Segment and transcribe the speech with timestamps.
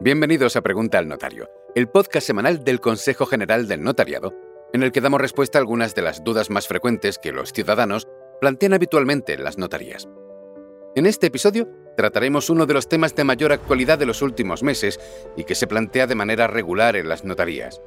[0.00, 4.32] Bienvenidos a Pregunta al Notario, el podcast semanal del Consejo General del Notariado,
[4.72, 8.06] en el que damos respuesta a algunas de las dudas más frecuentes que los ciudadanos
[8.40, 10.08] plantean habitualmente en las notarías.
[10.94, 15.00] En este episodio trataremos uno de los temas de mayor actualidad de los últimos meses
[15.36, 17.82] y que se plantea de manera regular en las notarías.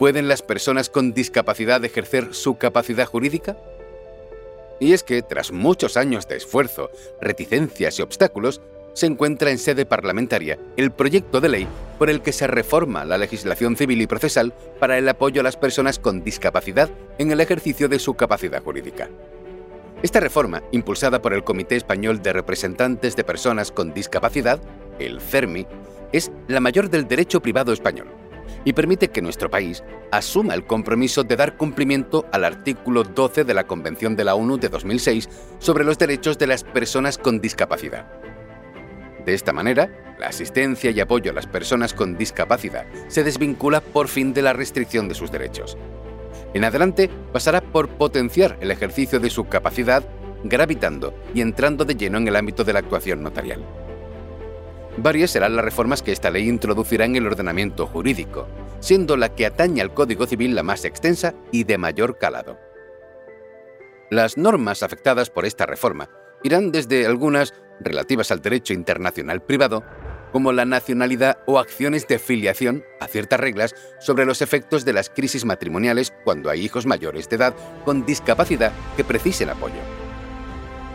[0.00, 3.56] ¿Pueden las personas con discapacidad ejercer su capacidad jurídica?
[4.80, 8.60] Y es que, tras muchos años de esfuerzo, reticencias y obstáculos,
[8.94, 13.18] se encuentra en sede parlamentaria el proyecto de ley por el que se reforma la
[13.18, 17.88] legislación civil y procesal para el apoyo a las personas con discapacidad en el ejercicio
[17.88, 19.08] de su capacidad jurídica.
[20.02, 24.60] Esta reforma, impulsada por el Comité Español de Representantes de Personas con Discapacidad,
[24.98, 25.66] el CERMI,
[26.10, 28.08] es la mayor del derecho privado español
[28.64, 33.54] y permite que nuestro país asuma el compromiso de dar cumplimiento al artículo 12 de
[33.54, 38.31] la Convención de la ONU de 2006 sobre los derechos de las personas con discapacidad.
[39.24, 44.08] De esta manera, la asistencia y apoyo a las personas con discapacidad se desvincula por
[44.08, 45.76] fin de la restricción de sus derechos.
[46.54, 50.04] En adelante pasará por potenciar el ejercicio de su capacidad,
[50.44, 53.64] gravitando y entrando de lleno en el ámbito de la actuación notarial.
[54.98, 58.46] Varias serán las reformas que esta ley introducirá en el ordenamiento jurídico,
[58.80, 62.58] siendo la que atañe al Código Civil la más extensa y de mayor calado.
[64.10, 66.10] Las normas afectadas por esta reforma
[66.42, 69.84] irán desde algunas relativas al derecho internacional privado,
[70.32, 75.10] como la nacionalidad o acciones de filiación a ciertas reglas sobre los efectos de las
[75.10, 79.80] crisis matrimoniales cuando hay hijos mayores de edad con discapacidad que precisen apoyo.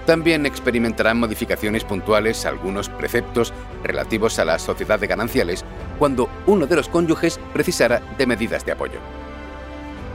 [0.08, 3.54] También experimentarán modificaciones puntuales algunos preceptos
[3.84, 5.66] relativos a la sociedad de gananciales
[6.00, 9.00] cuando uno de los cónyuges precisara de medidas de apoyo.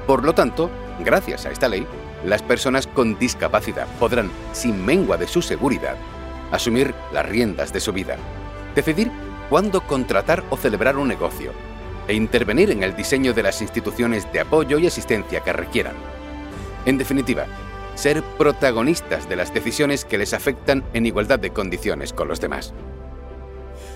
[0.07, 0.71] Por lo tanto,
[1.05, 1.87] gracias a esta ley,
[2.25, 5.97] las personas con discapacidad podrán, sin mengua de su seguridad,
[6.53, 8.17] asumir las riendas de su vida,
[8.75, 9.11] decidir
[9.49, 11.53] cuándo contratar o celebrar un negocio
[12.07, 15.95] e intervenir en el diseño de las instituciones de apoyo y asistencia que requieran.
[16.85, 17.47] En definitiva,
[17.95, 22.73] ser protagonistas de las decisiones que les afectan en igualdad de condiciones con los demás.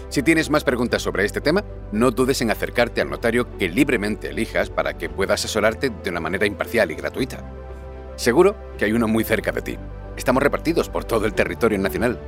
[0.08, 4.30] Si tienes más preguntas sobre este tema, no dudes en acercarte al notario que libremente
[4.30, 7.42] elijas para que pueda asesorarte de una manera imparcial y gratuita.
[8.14, 9.76] Seguro que hay uno muy cerca de ti.
[10.16, 12.18] Estamos repartidos por todo el territorio nacional